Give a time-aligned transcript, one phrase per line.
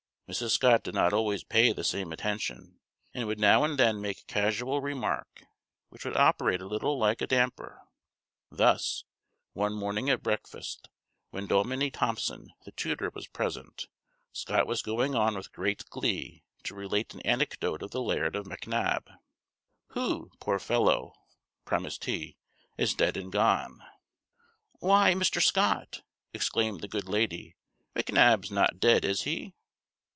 [0.31, 0.51] Mrs.
[0.51, 2.79] Scott did not always pay the same attention,
[3.13, 5.43] and would now and then make a casual remark
[5.89, 7.81] which would operate a little like a damper.
[8.49, 9.03] Thus,
[9.51, 10.87] one morning at breakfast,
[11.31, 13.89] when Dominie Thomson, the tutor, was present,
[14.31, 18.45] Scott was going on with great glee to relate an anecdote of the laird of
[18.47, 19.09] Macnab,
[19.87, 21.11] "who, poor fellow,"
[21.65, 22.37] premised he,
[22.77, 23.83] "is dead and gone"
[24.79, 25.41] "Why, Mr.
[25.43, 27.57] Scott," exclaimed the good lady,
[27.93, 29.55] "Macnab's not dead, is he?"